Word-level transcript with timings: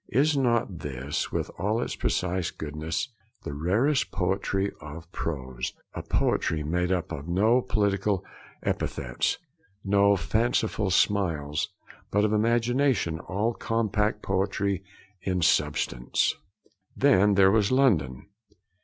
Is 0.09 0.35
not 0.35 0.79
this, 0.79 1.31
with 1.31 1.51
all 1.59 1.79
its 1.79 1.95
precise 1.95 2.49
good 2.49 2.73
sense, 2.81 3.09
the 3.43 3.53
rarest 3.53 4.09
poetry 4.09 4.71
of 4.81 5.11
prose, 5.11 5.73
a 5.93 6.01
poetry 6.01 6.63
made 6.63 6.91
up 6.91 7.11
of 7.11 7.27
no 7.27 7.61
poetical 7.61 8.25
epithets, 8.63 9.37
no 9.85 10.15
fanciful 10.15 10.89
similes, 10.89 11.69
but 12.09 12.25
'of 12.25 12.33
imagination 12.33 13.19
all 13.19 13.53
compact,' 13.53 14.23
poetry 14.23 14.83
in 15.21 15.43
substance? 15.43 16.33
Then 16.97 17.35
there 17.35 17.51
was 17.51 17.71
London. 17.71 18.25